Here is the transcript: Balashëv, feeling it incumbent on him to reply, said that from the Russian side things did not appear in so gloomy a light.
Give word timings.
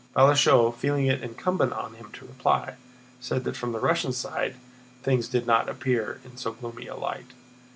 Balashëv, 0.15 0.75
feeling 0.77 1.05
it 1.05 1.21
incumbent 1.21 1.73
on 1.73 1.93
him 1.93 2.09
to 2.13 2.25
reply, 2.25 2.73
said 3.19 3.43
that 3.43 3.55
from 3.55 3.71
the 3.71 3.79
Russian 3.79 4.11
side 4.13 4.55
things 5.03 5.27
did 5.27 5.45
not 5.45 5.69
appear 5.69 6.19
in 6.25 6.37
so 6.37 6.53
gloomy 6.53 6.87
a 6.87 6.95
light. 6.95 7.27